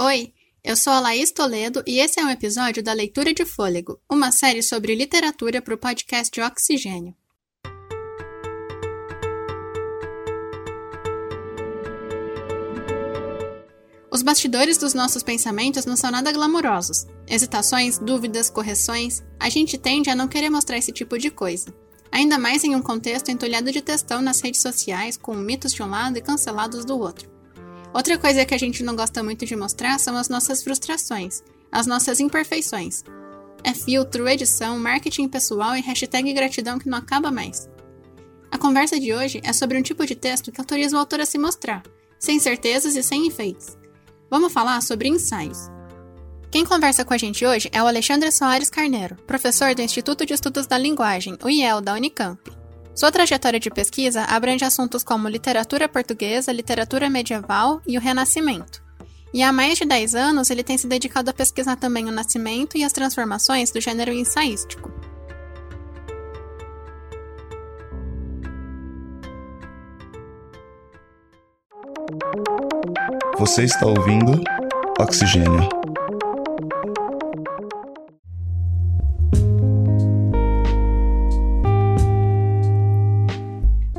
[0.00, 0.32] Oi,
[0.64, 4.32] eu sou a Laís Toledo e esse é um episódio da Leitura de Fôlego, uma
[4.32, 7.14] série sobre literatura para o podcast Oxigênio.
[14.10, 17.06] Os bastidores dos nossos pensamentos não são nada glamourosos.
[17.28, 21.72] Hesitações, dúvidas, correções, a gente tende a não querer mostrar esse tipo de coisa.
[22.10, 25.88] Ainda mais em um contexto entulhado de textão nas redes sociais, com mitos de um
[25.88, 27.33] lado e cancelados do outro.
[27.94, 31.86] Outra coisa que a gente não gosta muito de mostrar são as nossas frustrações, as
[31.86, 33.04] nossas imperfeições.
[33.62, 37.70] É filtro, edição, marketing pessoal e hashtag gratidão que não acaba mais.
[38.50, 41.26] A conversa de hoje é sobre um tipo de texto que autoriza o autor a
[41.26, 41.84] se mostrar,
[42.18, 43.78] sem certezas e sem enfeites.
[44.28, 45.70] Vamos falar sobre ensaios.
[46.50, 50.34] Quem conversa com a gente hoje é o Alexandre Soares Carneiro, professor do Instituto de
[50.34, 52.63] Estudos da Linguagem, o IEL, da Unicamp.
[52.94, 58.80] Sua trajetória de pesquisa abrange assuntos como literatura portuguesa, literatura medieval e o Renascimento.
[59.32, 62.78] E há mais de 10 anos ele tem se dedicado a pesquisar também o nascimento
[62.78, 64.92] e as transformações do gênero ensaístico.
[73.36, 74.40] Você está ouvindo
[75.00, 75.68] Oxigênio.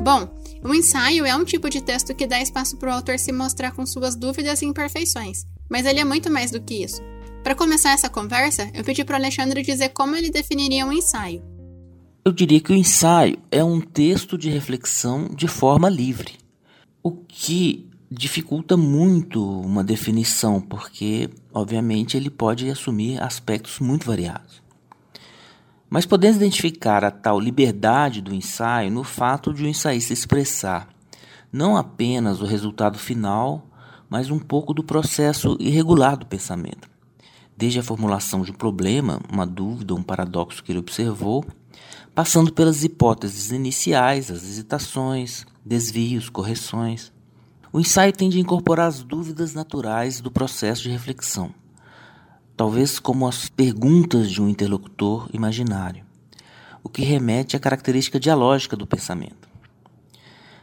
[0.06, 0.28] Bom,
[0.62, 3.72] o ensaio é um tipo de texto que dá espaço para o autor se mostrar
[3.72, 7.02] com suas dúvidas e imperfeições, mas ele é muito mais do que isso.
[7.42, 11.42] Para começar essa conversa, eu pedi para Alexandre dizer como ele definiria um ensaio.
[12.24, 16.34] Eu diria que o ensaio é um texto de reflexão de forma livre,
[17.02, 24.62] o que dificulta muito uma definição, porque, obviamente, ele pode assumir aspectos muito variados.
[25.88, 30.88] Mas podemos identificar a tal liberdade do ensaio no fato de o ensaísta expressar
[31.52, 33.66] não apenas o resultado final,
[34.10, 36.88] mas um pouco do processo irregular do pensamento,
[37.56, 41.44] desde a formulação de um problema, uma dúvida, um paradoxo que ele observou,
[42.14, 47.12] passando pelas hipóteses iniciais, as hesitações, desvios, correções.
[47.72, 51.54] O ensaio tende a incorporar as dúvidas naturais do processo de reflexão
[52.56, 56.04] talvez como as perguntas de um interlocutor imaginário,
[56.82, 59.48] o que remete à característica dialógica do pensamento.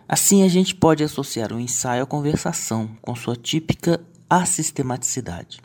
[0.08, 5.62] Assim, a gente pode associar o ensaio à conversação, com sua típica assistematicidade.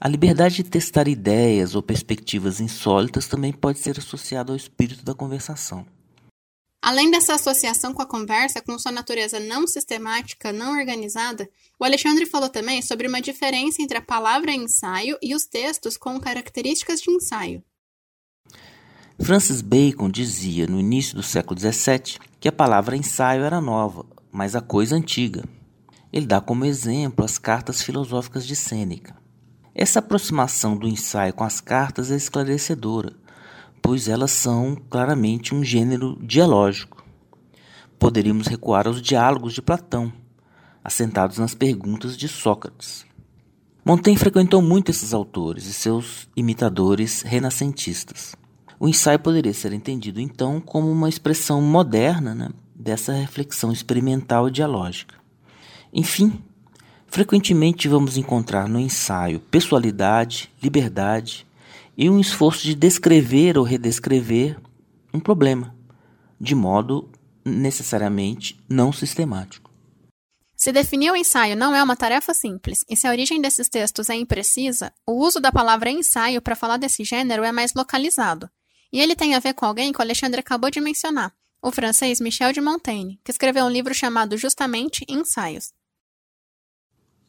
[0.00, 5.14] A liberdade de testar ideias ou perspectivas insólitas também pode ser associada ao espírito da
[5.14, 5.84] conversação.
[6.82, 11.48] Além dessa associação com a conversa, com sua natureza não sistemática, não organizada,
[11.78, 16.18] o Alexandre falou também sobre uma diferença entre a palavra ensaio e os textos com
[16.18, 17.62] características de ensaio.
[19.20, 24.56] Francis Bacon dizia, no início do século XVII, que a palavra ensaio era nova, mas
[24.56, 25.44] a coisa antiga.
[26.10, 29.14] Ele dá como exemplo as cartas filosóficas de Sêneca.
[29.74, 33.12] Essa aproximação do ensaio com as cartas é esclarecedora,
[33.82, 37.04] pois elas são claramente um gênero dialógico.
[37.98, 40.12] Poderíamos recuar aos diálogos de Platão,
[40.82, 43.04] assentados nas perguntas de Sócrates.
[43.84, 48.36] Montaigne frequentou muito esses autores e seus imitadores renascentistas.
[48.78, 54.50] O ensaio poderia ser entendido então como uma expressão moderna né, dessa reflexão experimental e
[54.50, 55.16] dialógica.
[55.92, 56.42] Enfim,
[57.06, 61.46] frequentemente vamos encontrar no ensaio pessoalidade, liberdade
[61.96, 64.60] e um esforço de descrever ou redescrever
[65.12, 65.74] um problema,
[66.40, 67.10] de modo
[67.44, 69.70] necessariamente não sistemático.
[70.56, 74.10] Se definir o ensaio não é uma tarefa simples, e se a origem desses textos
[74.10, 78.48] é imprecisa, o uso da palavra ensaio para falar desse gênero é mais localizado.
[78.92, 82.20] E ele tem a ver com alguém que o Alexandre acabou de mencionar, o francês
[82.20, 85.72] Michel de Montaigne, que escreveu um livro chamado justamente Ensaios.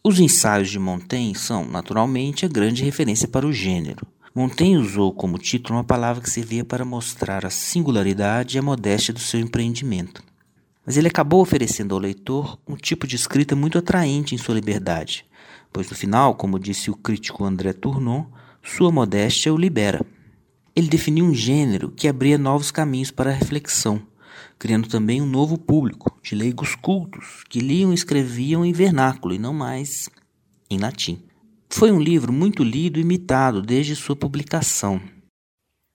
[0.03, 4.05] Os ensaios de Montaigne são, naturalmente, a grande referência para o gênero.
[4.33, 9.13] Montaigne usou como título uma palavra que servia para mostrar a singularidade e a modéstia
[9.13, 10.23] do seu empreendimento.
[10.85, 15.25] Mas ele acabou oferecendo ao leitor um tipo de escrita muito atraente em sua liberdade,
[15.73, 18.25] pois no final, como disse o crítico André Tournon,
[18.63, 20.05] sua modéstia o libera.
[20.73, 24.01] Ele definiu um gênero que abria novos caminhos para a reflexão,
[24.57, 29.39] criando também um novo público de leigos cultos que liam e escreviam em vernáculo e
[29.39, 30.09] não mais
[30.69, 31.21] em latim.
[31.73, 35.01] Foi um livro muito lido e imitado desde sua publicação.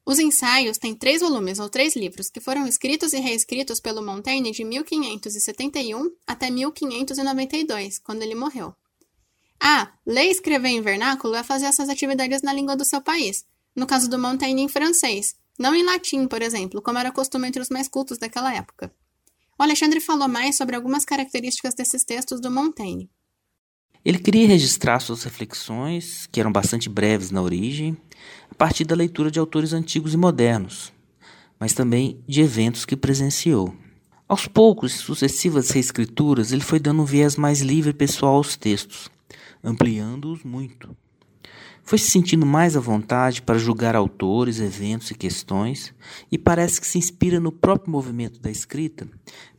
[0.05, 4.51] Os ensaios têm três volumes ou três livros que foram escritos e reescritos pelo Montaigne
[4.51, 8.75] de 1571 até 1592, quando ele morreu.
[9.61, 13.45] Ah, ler e escrever em vernáculo é fazer essas atividades na língua do seu país,
[13.75, 17.61] no caso do Montaigne em francês, não em latim, por exemplo, como era costume entre
[17.61, 18.93] os mais cultos daquela época.
[19.59, 23.11] O Alexandre falou mais sobre algumas características desses textos do Montaigne.
[24.07, 27.97] Ele queria registrar suas reflexões, que eram bastante breves na origem,
[28.49, 30.93] a partir da leitura de autores antigos e modernos,
[31.59, 33.75] mas também de eventos que presenciou.
[34.29, 39.11] Aos poucos, sucessivas reescrituras, ele foi dando um viés mais livre e pessoal aos textos,
[39.61, 40.97] ampliando-os muito.
[41.83, 45.93] Foi se sentindo mais à vontade para julgar autores, eventos e questões,
[46.31, 49.09] e parece que se inspira no próprio movimento da escrita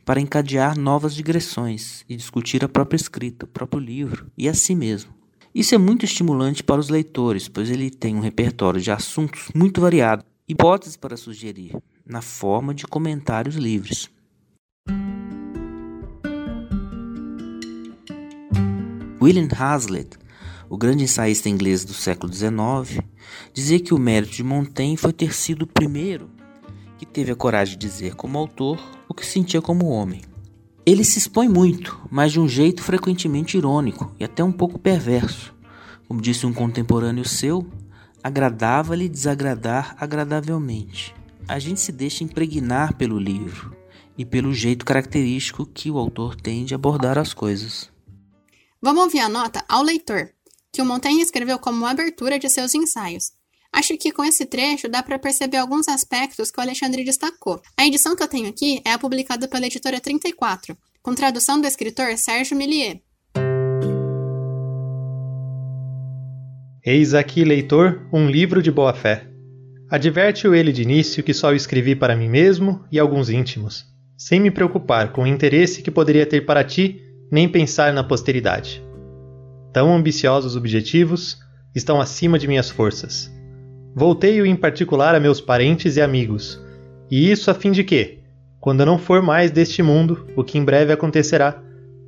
[0.08, 4.74] para encadear novas digressões e discutir a própria escrita, o próprio livro e a si
[4.74, 5.12] mesmo.
[5.54, 9.82] Isso é muito estimulante para os leitores, pois ele tem um repertório de assuntos muito
[9.82, 11.76] variado, hipóteses para sugerir,
[12.06, 14.08] na forma de comentários livres.
[19.20, 20.16] William Hazlitt,
[20.70, 23.04] o grande ensaísta inglês do século XIX,
[23.52, 26.30] dizia que o mérito de Montaigne foi ter sido o primeiro
[26.96, 30.22] que teve a coragem de dizer como autor que sentia como homem.
[30.86, 35.54] Ele se expõe muito, mas de um jeito frequentemente irônico e até um pouco perverso.
[36.06, 37.66] Como disse um contemporâneo seu,
[38.22, 41.14] agradava-lhe desagradar agradavelmente.
[41.46, 43.76] A gente se deixa impregnar pelo livro
[44.16, 47.90] e pelo jeito característico que o autor tem de abordar as coisas.
[48.80, 50.30] Vamos ouvir a nota ao leitor,
[50.72, 53.32] que o Montaigne escreveu como abertura de seus ensaios.
[53.78, 57.62] Acho que com esse trecho dá para perceber alguns aspectos que o Alexandre destacou.
[57.76, 61.66] A edição que eu tenho aqui é a publicada pela editora 34, com tradução do
[61.68, 63.00] escritor Sérgio Millier.
[66.84, 69.28] Eis aqui, leitor, um livro de boa fé.
[69.88, 73.84] Adverte-o ele de início que só o escrevi para mim mesmo e alguns íntimos,
[74.16, 78.82] sem me preocupar com o interesse que poderia ter para ti nem pensar na posteridade.
[79.72, 81.38] Tão ambiciosos objetivos
[81.76, 83.37] estão acima de minhas forças.
[83.98, 86.64] Voltei-o em particular a meus parentes e amigos,
[87.10, 88.20] e isso a fim de que,
[88.60, 91.60] quando não for mais deste mundo, o que em breve acontecerá,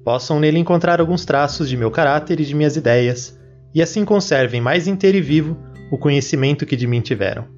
[0.05, 3.37] possam nele encontrar alguns traços de meu caráter e de minhas ideias,
[3.75, 5.57] e assim conservem mais inteiro e vivo
[5.91, 7.49] o conhecimento que de mim tiveram.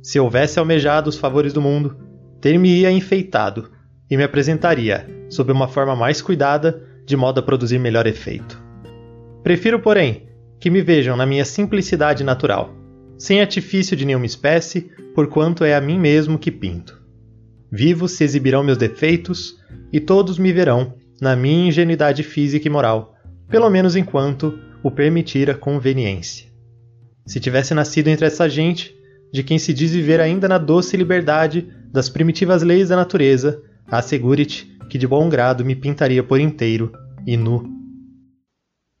[0.00, 1.96] Se houvesse almejado os favores do mundo,
[2.40, 3.72] ter-me-ia enfeitado
[4.08, 8.62] e me apresentaria sob uma forma mais cuidada, de modo a produzir melhor efeito.
[9.42, 10.28] Prefiro, porém,
[10.60, 12.85] que me vejam na minha simplicidade natural,
[13.18, 17.00] sem artifício de nenhuma espécie, porquanto é a mim mesmo que pinto.
[17.70, 19.56] Vivos se exibirão meus defeitos,
[19.92, 23.14] e todos me verão na minha ingenuidade física e moral,
[23.48, 26.46] pelo menos enquanto o permitir a conveniência.
[27.26, 28.94] Se tivesse nascido entre essa gente,
[29.32, 34.76] de quem se diz viver ainda na doce liberdade das primitivas leis da natureza, assegure-te
[34.88, 36.92] que de bom grado me pintaria por inteiro
[37.26, 37.68] e nu.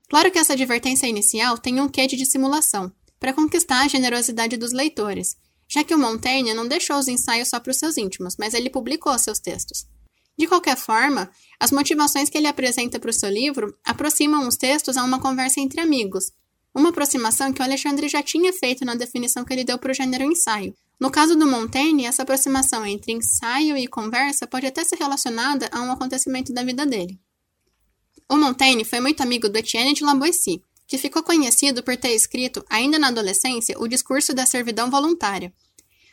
[0.08, 2.92] Claro que essa advertência inicial tem um quê de dissimulação,
[3.26, 5.36] para conquistar a generosidade dos leitores,
[5.66, 8.70] já que o Montaigne não deixou os ensaios só para os seus íntimos, mas ele
[8.70, 9.84] publicou seus textos.
[10.38, 11.28] De qualquer forma,
[11.58, 15.58] as motivações que ele apresenta para o seu livro aproximam os textos a uma conversa
[15.58, 16.30] entre amigos,
[16.72, 19.94] uma aproximação que o Alexandre já tinha feito na definição que ele deu para o
[19.94, 20.72] gênero ensaio.
[21.00, 25.80] No caso do Montaigne, essa aproximação entre ensaio e conversa pode até ser relacionada a
[25.80, 27.18] um acontecimento da vida dele.
[28.30, 32.64] O Montaigne foi muito amigo do Etienne de Laboissy, que ficou conhecido por ter escrito,
[32.68, 35.52] ainda na adolescência, o discurso da servidão voluntária.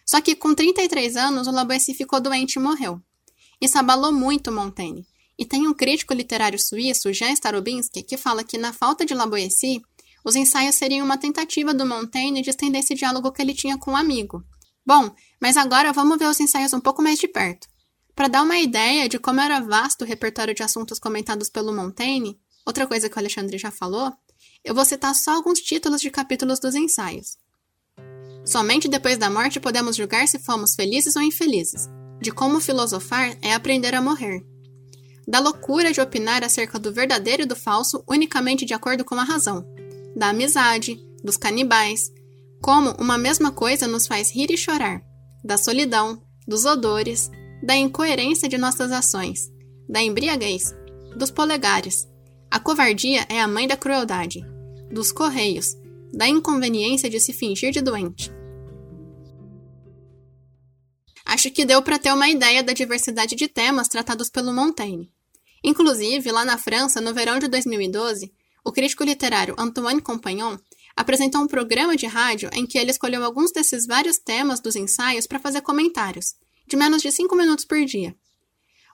[0.06, 3.02] Só que com 33 anos, o Laboissy ficou doente e morreu.
[3.62, 5.06] Isso abalou muito Montaigne.
[5.38, 9.82] E tem um crítico literário suíço, Jean Starobinski, que fala que, na falta de Laboissy,
[10.24, 13.92] os ensaios seriam uma tentativa do Montaigne de estender esse diálogo que ele tinha com
[13.92, 14.44] um amigo.
[14.86, 17.68] Bom, mas agora vamos ver os ensaios um pouco mais de perto.
[18.16, 22.40] Para dar uma ideia de como era vasto o repertório de assuntos comentados pelo Montaigne,
[22.66, 24.14] outra coisa que o Alexandre já falou,
[24.64, 27.38] eu vou citar só alguns títulos de capítulos dos ensaios.
[28.46, 31.90] Somente depois da morte podemos julgar se fomos felizes ou infelizes.
[32.22, 34.46] De como filosofar é aprender a morrer.
[35.28, 39.24] Da loucura de opinar acerca do verdadeiro e do falso unicamente de acordo com a
[39.24, 39.66] razão.
[40.16, 42.12] Da amizade, dos canibais,
[42.62, 45.02] como uma mesma coisa nos faz rir e chorar.
[45.44, 47.30] Da solidão, dos odores,
[47.62, 49.50] da incoerência de nossas ações,
[49.90, 50.74] da embriaguez,
[51.18, 52.08] dos polegares.
[52.52, 54.53] A covardia é a mãe da crueldade
[54.94, 55.76] dos Correios,
[56.14, 58.32] da inconveniência de se fingir de doente.
[61.26, 65.12] Acho que deu para ter uma ideia da diversidade de temas tratados pelo Montaigne.
[65.64, 68.32] Inclusive, lá na França, no verão de 2012,
[68.64, 70.58] o crítico literário Antoine Compagnon
[70.96, 75.26] apresentou um programa de rádio em que ele escolheu alguns desses vários temas dos ensaios
[75.26, 76.36] para fazer comentários,
[76.68, 78.16] de menos de 5 minutos por dia.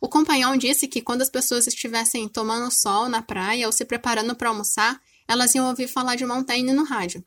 [0.01, 4.33] O Compagnon disse que quando as pessoas estivessem tomando sol na praia ou se preparando
[4.33, 7.23] para almoçar, elas iam ouvir falar de Montaigne no rádio.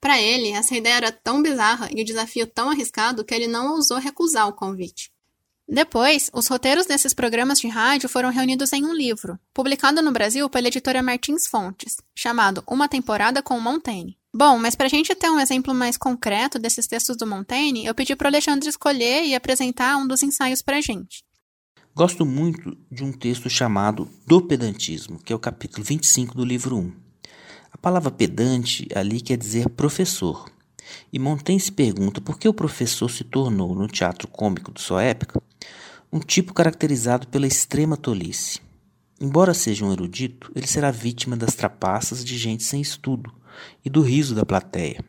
[0.00, 3.74] Para ele, essa ideia era tão bizarra e o desafio tão arriscado que ele não
[3.74, 5.10] ousou recusar o convite.
[5.68, 10.48] Depois, os roteiros desses programas de rádio foram reunidos em um livro, publicado no Brasil
[10.48, 14.16] pela editora Martins Fontes, chamado Uma Temporada com Montaigne.
[14.34, 17.94] Bom, mas para a gente ter um exemplo mais concreto desses textos do Montaigne, eu
[17.94, 21.24] pedi para o Alexandre escolher e apresentar um dos ensaios para a gente.
[21.94, 26.76] Gosto muito de um texto chamado Do Pedantismo, que é o capítulo 25 do livro
[26.76, 27.05] 1.
[27.76, 30.50] A palavra pedante ali quer dizer professor.
[31.12, 35.02] E Montaigne se pergunta por que o professor se tornou, no teatro cômico de sua
[35.02, 35.42] época,
[36.10, 38.60] um tipo caracterizado pela extrema tolice.
[39.20, 43.30] Embora seja um erudito, ele será vítima das trapaças de gente sem estudo
[43.84, 45.04] e do riso da plateia.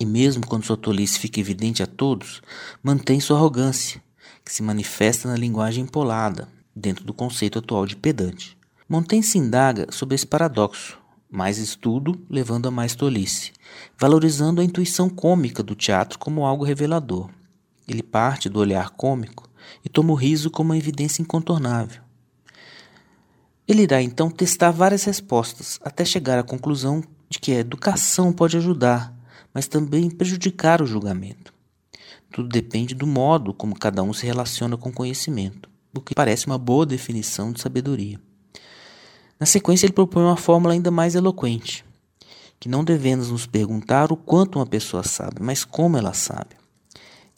[0.00, 2.40] E mesmo quando sua tolice fica evidente a todos,
[2.82, 4.02] mantém sua arrogância,
[4.42, 8.56] que se manifesta na linguagem empolada, dentro do conceito atual de pedante.
[8.88, 10.97] Montaigne se indaga sobre esse paradoxo,
[11.30, 13.52] mais estudo levando a mais tolice,
[13.98, 17.30] valorizando a intuição cômica do teatro como algo revelador.
[17.86, 19.48] Ele parte do olhar cômico
[19.84, 22.02] e toma o riso como uma evidência incontornável.
[23.66, 28.56] Ele irá então testar várias respostas, até chegar à conclusão de que a educação pode
[28.56, 29.14] ajudar,
[29.52, 31.52] mas também prejudicar o julgamento.
[32.32, 36.46] Tudo depende do modo como cada um se relaciona com o conhecimento, o que parece
[36.46, 38.20] uma boa definição de sabedoria.
[39.38, 41.84] Na sequência, ele propõe uma fórmula ainda mais eloquente,
[42.58, 46.56] que não devemos nos perguntar o quanto uma pessoa sabe, mas como ela sabe.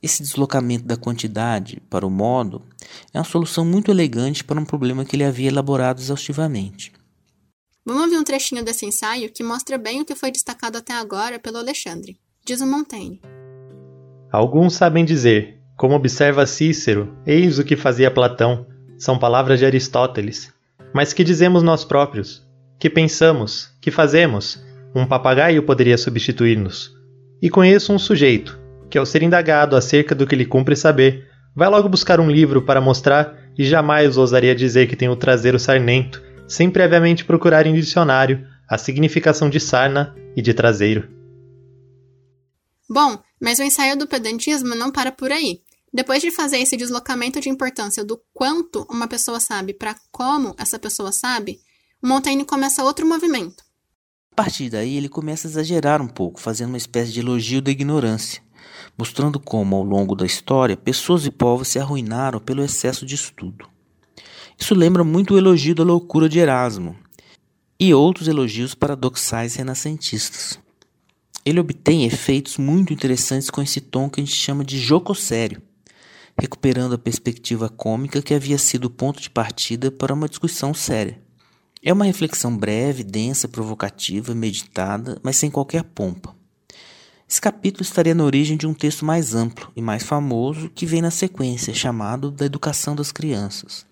[0.02, 2.62] Esse deslocamento da quantidade para o modo
[3.12, 6.92] é uma solução muito elegante para um problema que ele havia elaborado exaustivamente.
[7.84, 11.38] Vamos ouvir um trechinho desse ensaio que mostra bem o que foi destacado até agora
[11.38, 12.18] pelo Alexandre.
[12.46, 13.20] Diz o Montaigne.
[14.32, 18.66] Alguns sabem dizer, como observa Cícero, eis o que fazia Platão,
[18.98, 20.52] são palavras de Aristóteles.
[20.92, 22.46] Mas que dizemos nós próprios?
[22.78, 23.70] Que pensamos?
[23.80, 24.62] Que fazemos?
[24.94, 26.90] Um papagaio poderia substituir-nos.
[27.40, 28.58] E conheço um sujeito,
[28.90, 32.62] que ao ser indagado acerca do que lhe cumpre saber, vai logo buscar um livro
[32.62, 37.74] para mostrar e jamais ousaria dizer que tem o traseiro sarnento, sem previamente procurar em
[37.74, 41.08] dicionário a significação de sarna e de traseiro.
[42.88, 45.60] Bom, mas o ensaio do pedantismo não para por aí.
[45.92, 50.78] Depois de fazer esse deslocamento de importância do quanto uma pessoa sabe para como essa
[50.78, 51.60] pessoa sabe,
[52.00, 53.64] Montaigne começa outro movimento.
[54.32, 57.70] A partir daí, ele começa a exagerar um pouco, fazendo uma espécie de elogio da
[57.72, 58.40] ignorância,
[58.96, 63.68] mostrando como, ao longo da história, pessoas e povos se arruinaram pelo excesso de estudo.
[64.56, 66.96] Isso lembra muito o elogio da loucura de Erasmo
[67.78, 70.58] e outros elogios paradoxais renascentistas.
[71.44, 75.60] Ele obtém efeitos muito interessantes com esse tom que a gente chama de joco sério,
[76.40, 81.20] recuperando a perspectiva cômica que havia sido o ponto de partida para uma discussão séria.
[81.82, 86.34] É uma reflexão breve, densa, provocativa, meditada, mas sem qualquer pompa.
[87.28, 91.00] Esse capítulo estaria na origem de um texto mais amplo e mais famoso que vem
[91.00, 93.86] na sequência, chamado Da Educação das Crianças.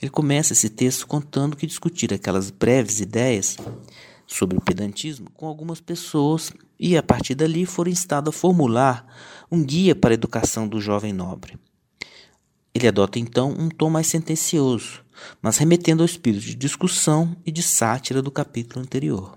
[0.00, 3.56] Ele começa esse texto contando que discutir aquelas breves ideias
[4.26, 9.06] sobre o pedantismo com algumas pessoas e, a partir dali, foram instado a formular
[9.50, 11.58] um guia para a educação do jovem nobre.
[12.74, 15.04] Ele adota então um tom mais sentencioso,
[15.42, 19.34] mas remetendo ao espírito de discussão e de sátira do capítulo anterior.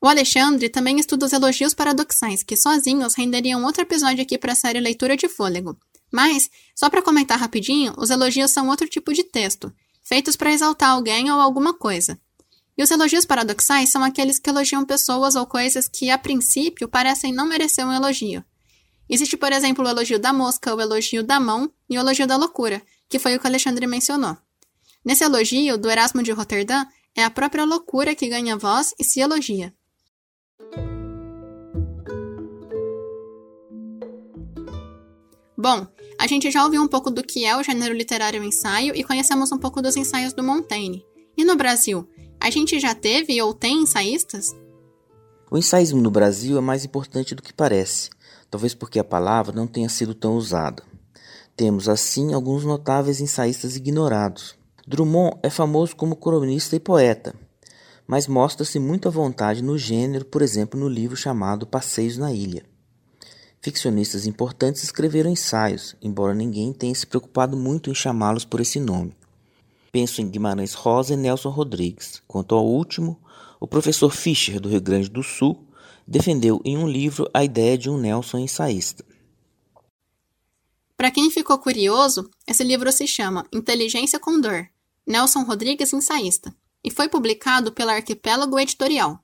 [0.00, 4.54] O Alexandre também estuda os elogios paradoxais, que sozinhos renderiam outro episódio aqui para a
[4.54, 5.78] série Leitura de Fôlego.
[6.12, 10.90] Mas, só para comentar rapidinho, os elogios são outro tipo de texto, feitos para exaltar
[10.90, 12.20] alguém ou alguma coisa.
[12.76, 17.32] E os elogios paradoxais são aqueles que elogiam pessoas ou coisas que, a princípio, parecem
[17.32, 18.44] não merecer um elogio.
[19.08, 22.36] Existe, por exemplo, o elogio da mosca, o elogio da mão e o elogio da
[22.36, 24.36] loucura, que foi o que Alexandre mencionou.
[25.04, 29.20] Nesse elogio, do Erasmo de Roterdã, é a própria loucura que ganha voz e se
[29.20, 29.72] elogia.
[35.56, 35.86] Bom,
[36.18, 39.52] a gente já ouviu um pouco do que é o gênero literário ensaio e conhecemos
[39.52, 41.04] um pouco dos ensaios do Montaigne.
[41.36, 42.08] E no Brasil,
[42.44, 44.54] a gente já teve ou tem ensaístas?
[45.50, 48.10] O ensaísmo no Brasil é mais importante do que parece,
[48.50, 50.82] talvez porque a palavra não tenha sido tão usada.
[51.56, 54.56] Temos, assim, alguns notáveis ensaístas ignorados.
[54.86, 57.34] Drummond é famoso como cronista e poeta,
[58.06, 62.62] mas mostra-se muito à vontade no gênero, por exemplo, no livro chamado Passeios na Ilha.
[63.62, 69.16] Ficcionistas importantes escreveram ensaios, embora ninguém tenha se preocupado muito em chamá-los por esse nome.
[69.94, 72.20] Penso em Guimarães Rosa e Nelson Rodrigues.
[72.26, 73.22] Quanto ao último,
[73.60, 75.68] o professor Fischer, do Rio Grande do Sul,
[76.04, 79.04] defendeu em um livro a ideia de um Nelson ensaísta.
[80.96, 84.66] Para quem ficou curioso, esse livro se chama Inteligência com Dor,
[85.06, 89.20] Nelson Rodrigues ensaísta, e foi publicado pela Arquipélago Editorial.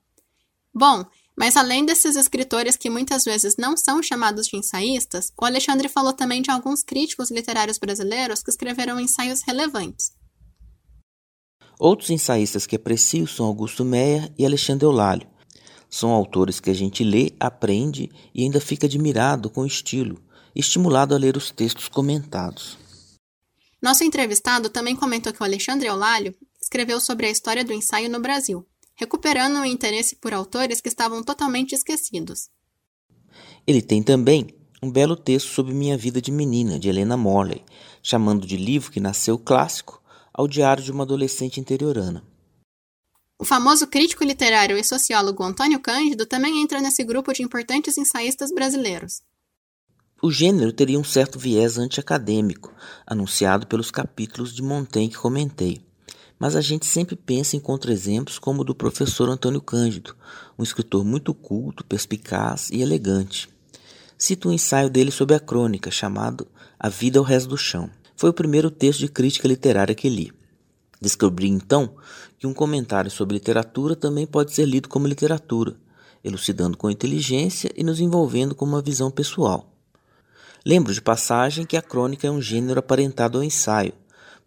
[0.73, 5.89] Bom, Mas além desses escritores que muitas vezes não são chamados de ensaístas, o Alexandre
[5.89, 10.11] falou também de alguns críticos literários brasileiros que escreveram ensaios relevantes.
[11.83, 15.27] Outros ensaístas que aprecio são Augusto Meyer e Alexandre Eulálio.
[15.89, 20.21] São autores que a gente lê, aprende e ainda fica admirado com o estilo,
[20.55, 22.77] estimulado a ler os textos comentados.
[23.81, 28.21] Nosso entrevistado também comentou que o Alexandre Eulálio escreveu sobre a história do ensaio no
[28.21, 32.47] Brasil, recuperando o interesse por autores que estavam totalmente esquecidos.
[33.65, 37.65] Ele tem também um belo texto sobre Minha Vida de Menina, de Helena Morley,
[38.03, 40.00] chamando de livro que nasceu clássico
[40.33, 42.23] ao diário de uma adolescente interiorana.
[43.39, 48.51] O famoso crítico literário e sociólogo Antônio Cândido também entra nesse grupo de importantes ensaístas
[48.51, 49.23] brasileiros.
[50.21, 52.71] O gênero teria um certo viés antiacadêmico,
[53.07, 55.83] anunciado pelos capítulos de Montaigne que comentei.
[56.37, 60.15] Mas a gente sempre pensa em contra-exemplos como o do professor Antônio Cândido,
[60.57, 63.49] um escritor muito culto, perspicaz e elegante.
[64.15, 66.47] Cito um ensaio dele sobre a crônica, chamado
[66.79, 67.89] A Vida ao Resto do Chão.
[68.21, 70.31] Foi o primeiro texto de crítica literária que li.
[71.01, 71.95] Descobri então
[72.37, 75.75] que um comentário sobre literatura também pode ser lido como literatura,
[76.23, 79.73] elucidando com inteligência e nos envolvendo com uma visão pessoal.
[80.63, 83.93] Lembro de passagem que a crônica é um gênero aparentado ao ensaio,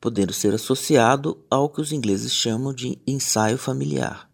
[0.00, 4.30] podendo ser associado ao que os ingleses chamam de ensaio familiar.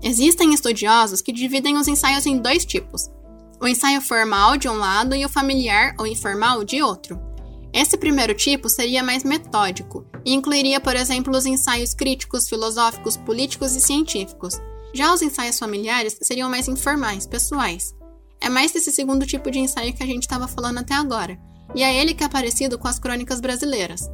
[0.00, 3.10] Existem estudiosos que dividem os ensaios em dois tipos:
[3.60, 7.20] o ensaio formal de um lado e o familiar ou informal de outro.
[7.72, 13.74] Esse primeiro tipo seria mais metódico e incluiria, por exemplo, os ensaios críticos, filosóficos, políticos
[13.74, 14.60] e científicos
[14.94, 17.92] já os ensaios familiares seriam mais informais, pessoais.
[18.40, 21.36] É mais desse segundo tipo de ensaio que a gente estava falando até agora,
[21.74, 24.08] e é ele que é parecido com as crônicas brasileiras.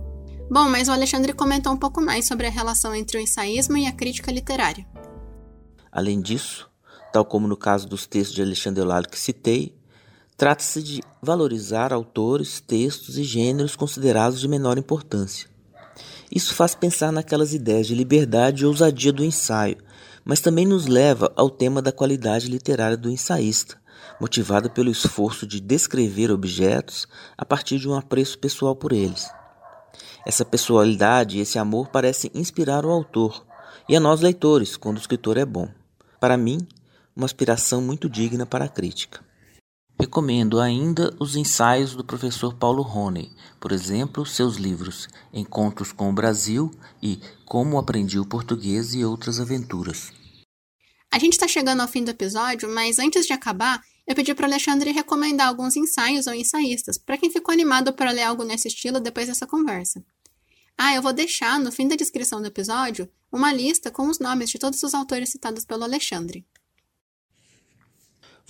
[0.51, 3.87] Bom, mas o Alexandre comentou um pouco mais sobre a relação entre o ensaísmo e
[3.87, 4.87] a crítica literária.
[5.93, 6.70] Além disso,
[7.13, 9.75] tal como no caso dos textos de Alexandre Eulálio que citei,
[10.37, 15.49] trata-se de valorizar autores, textos e gêneros considerados de menor importância.
[16.31, 19.77] Isso faz pensar naquelas ideias de liberdade e ousadia do ensaio,
[20.25, 23.77] mas também nos leva ao tema da qualidade literária do ensaísta,
[24.21, 29.29] motivado pelo esforço de descrever objetos a partir de um apreço pessoal por eles.
[30.27, 33.45] Essa pessoalidade e esse amor parecem inspirar o autor
[33.89, 35.69] e a nós leitores quando o escritor é bom.
[36.21, 36.67] Para mim,
[37.15, 39.25] uma aspiração muito digna para a crítica.
[40.01, 46.13] Recomendo ainda os ensaios do professor Paulo Rony, por exemplo, seus livros Encontros com o
[46.15, 46.71] Brasil
[47.03, 50.11] e Como Aprendi o Português e Outras Aventuras.
[51.13, 54.47] A gente está chegando ao fim do episódio, mas antes de acabar, eu pedi para
[54.47, 59.01] Alexandre recomendar alguns ensaios ou ensaístas, para quem ficou animado para ler algo nesse estilo
[59.01, 60.03] depois dessa conversa.
[60.79, 64.49] Ah, eu vou deixar no fim da descrição do episódio uma lista com os nomes
[64.49, 66.47] de todos os autores citados pelo Alexandre.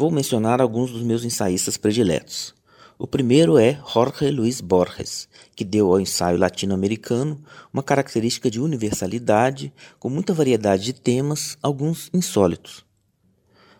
[0.00, 2.54] Vou mencionar alguns dos meus ensaístas prediletos.
[2.98, 7.38] O primeiro é Jorge Luis Borges, que deu ao ensaio latino-americano
[7.70, 12.82] uma característica de universalidade, com muita variedade de temas, alguns insólitos.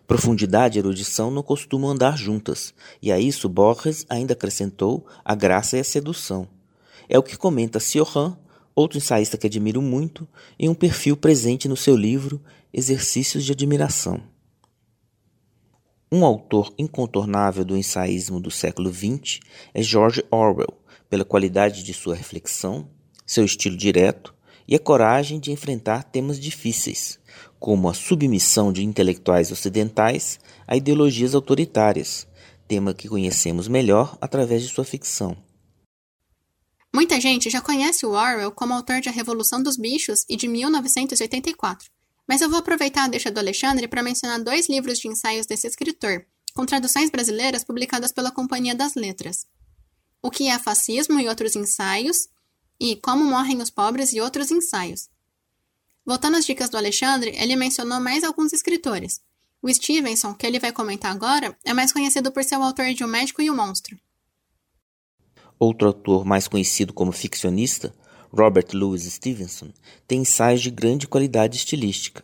[0.05, 5.77] Profundidade e erudição não costumam andar juntas, e a isso Borges ainda acrescentou a graça
[5.77, 6.47] e a sedução.
[7.09, 8.37] É o que comenta Sioran,
[8.75, 10.27] outro ensaísta que admiro muito,
[10.59, 12.39] em um perfil presente no seu livro
[12.71, 14.21] Exercícios de Admiração.
[16.13, 19.39] Um autor incontornável do ensaísmo do século XX
[19.73, 20.77] é George Orwell,
[21.09, 22.89] pela qualidade de sua reflexão,
[23.25, 24.35] seu estilo direto
[24.67, 27.17] e a coragem de enfrentar temas difíceis,
[27.57, 32.27] como a submissão de intelectuais ocidentais a ideologias autoritárias,
[32.67, 35.37] tema que conhecemos melhor através de sua ficção.
[36.93, 40.49] Muita gente já conhece o Orwell como autor de A Revolução dos Bichos e de
[40.49, 41.89] 1984.
[42.31, 45.67] Mas eu vou aproveitar a deixa do Alexandre para mencionar dois livros de ensaios desse
[45.67, 49.45] escritor, com traduções brasileiras publicadas pela Companhia das Letras.
[50.21, 52.29] O que é fascismo e outros ensaios,
[52.79, 55.09] e Como morrem os pobres e outros ensaios.
[56.05, 59.19] Voltando às dicas do Alexandre, ele mencionou mais alguns escritores.
[59.61, 63.03] O Stevenson, que ele vai comentar agora, é mais conhecido por ser o autor de
[63.03, 63.99] O Médico e o Monstro.
[65.59, 67.93] Outro autor mais conhecido como ficcionista
[68.33, 69.69] Robert Louis Stevenson,
[70.07, 72.23] tem ensaios de grande qualidade estilística.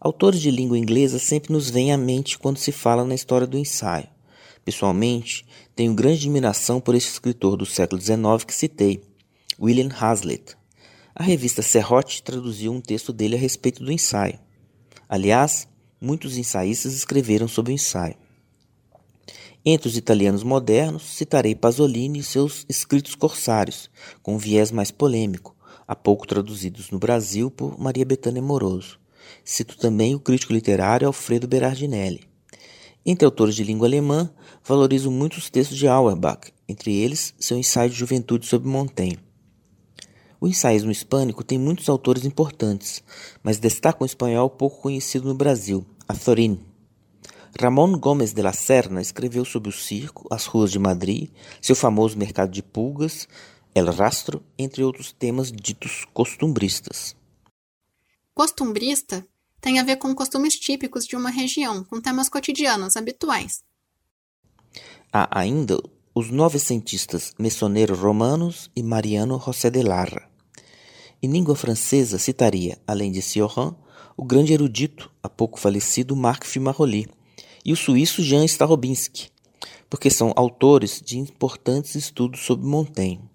[0.00, 3.58] Autores de língua inglesa sempre nos vêm à mente quando se fala na história do
[3.58, 4.08] ensaio.
[4.64, 5.44] Pessoalmente,
[5.74, 9.02] tenho grande admiração por este escritor do século XIX que citei,
[9.60, 10.56] William Hazlitt.
[11.14, 14.38] A revista Serrote traduziu um texto dele a respeito do ensaio.
[15.08, 15.66] Aliás,
[16.00, 18.16] muitos ensaístas escreveram sobre o ensaio.
[19.64, 23.90] Entre os italianos modernos, citarei Pasolini e seus escritos corsários,
[24.22, 25.54] com um viés mais polêmico,
[25.86, 28.98] há pouco traduzidos no Brasil por Maria Bethânia Moroso.
[29.44, 32.26] Cito também o crítico literário Alfredo Berardinelli.
[33.04, 34.30] Entre autores de língua alemã,
[34.64, 39.18] valorizo muitos textos de Auerbach, entre eles seu ensaio de juventude sobre Montaigne.
[40.40, 43.02] O ensaísmo hispânico tem muitos autores importantes,
[43.42, 46.69] mas destaca um espanhol pouco conhecido no Brasil, Azorín.
[47.58, 52.16] Ramón Gomes de la Serna escreveu sobre o circo, as ruas de Madrid, seu famoso
[52.16, 53.28] mercado de pulgas,
[53.74, 57.16] El Rastro, entre outros temas ditos costumbristas.
[58.34, 59.26] Costumbrista
[59.60, 63.62] tem a ver com costumes típicos de uma região, com temas cotidianos habituais.
[65.12, 65.78] Há ainda
[66.14, 70.28] os novecentistas Messonero Romanos e Mariano José de Larra.
[71.22, 73.74] Em língua francesa citaria, além de Sioran,
[74.16, 77.06] o grande erudito, há pouco falecido Marc Fimaroli,
[77.64, 79.30] e o suíço Jean Starobinski,
[79.88, 83.28] porque são autores de importantes estudos sobre Montaigne.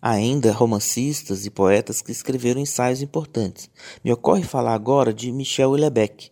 [0.00, 3.70] Há ainda romancistas e poetas que escreveram ensaios importantes.
[4.04, 6.30] Me ocorre falar agora de Michel Houellebecq,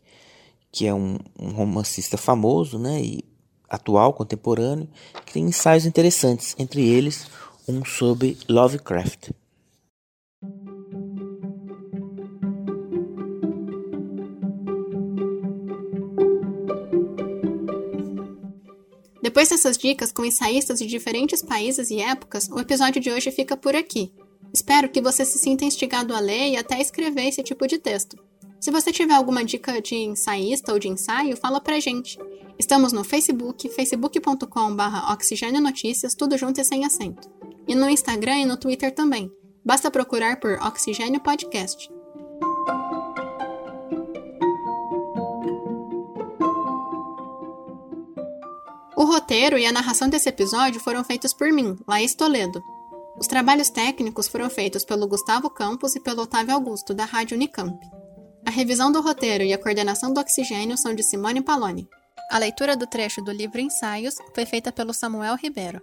[0.70, 3.24] que é um, um romancista famoso né, e
[3.68, 4.88] atual, contemporâneo,
[5.24, 7.26] que tem ensaios interessantes, entre eles
[7.66, 9.30] um sobre Lovecraft.
[19.42, 23.56] Depois dessas dicas com ensaístas de diferentes países e épocas, o episódio de hoje fica
[23.56, 24.12] por aqui.
[24.54, 28.16] Espero que você se sinta instigado a ler e até escrever esse tipo de texto.
[28.60, 32.20] Se você tiver alguma dica de ensaísta ou de ensaio, fala pra gente.
[32.56, 37.28] Estamos no Facebook, facebook.com.br Oxigênio Notícias, tudo junto e sem acento.
[37.66, 39.28] E no Instagram e no Twitter também.
[39.64, 41.91] Basta procurar por Oxigênio Podcast.
[49.02, 52.62] O roteiro e a narração desse episódio foram feitos por mim, Laís Toledo.
[53.18, 57.76] Os trabalhos técnicos foram feitos pelo Gustavo Campos e pelo Otávio Augusto, da Rádio Unicamp.
[58.46, 61.88] A revisão do roteiro e a coordenação do oxigênio são de Simone Paloni.
[62.30, 65.82] A leitura do trecho do livro Ensaios foi feita pelo Samuel Ribeiro.